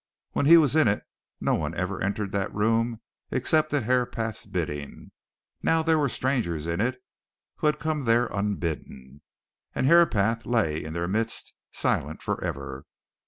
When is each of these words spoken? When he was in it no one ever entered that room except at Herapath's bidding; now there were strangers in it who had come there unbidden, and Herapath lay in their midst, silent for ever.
When 0.31 0.47
he 0.47 0.57
was 0.57 0.75
in 0.75 0.87
it 0.87 1.03
no 1.39 1.53
one 1.53 1.75
ever 1.75 2.01
entered 2.03 2.31
that 2.31 2.51
room 2.51 3.01
except 3.29 3.71
at 3.75 3.83
Herapath's 3.83 4.47
bidding; 4.47 5.11
now 5.61 5.83
there 5.83 5.99
were 5.99 6.09
strangers 6.09 6.65
in 6.65 6.81
it 6.81 6.99
who 7.57 7.67
had 7.67 7.77
come 7.77 8.05
there 8.05 8.25
unbidden, 8.31 9.21
and 9.75 9.85
Herapath 9.85 10.43
lay 10.43 10.83
in 10.83 10.93
their 10.93 11.07
midst, 11.07 11.53
silent 11.71 12.23
for 12.23 12.43
ever. 12.43 12.87